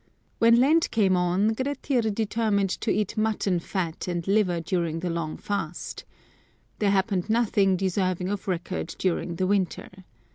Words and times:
When 0.39 0.55
Lent 0.59 0.89
came 0.89 1.15
on, 1.15 1.49
Grettir 1.49 2.01
determined 2.01 2.71
to 2.81 2.89
eat 2.89 3.15
mutton 3.17 3.59
fat 3.59 4.07
and 4.07 4.27
liver 4.27 4.59
during 4.59 5.01
the 5.01 5.09
Jong 5.11 5.37
fast. 5.37 6.05
There 6.79 6.89
happened 6.89 7.29
nothing 7.29 7.77
deserving 7.77 8.29
of 8.29 8.47
record 8.47 8.95
during 8.97 9.35
the 9.35 9.45
winter. 9.45 9.89